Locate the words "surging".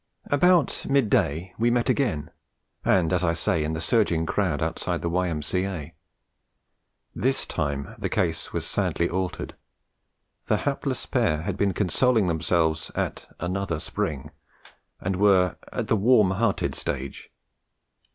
3.79-4.25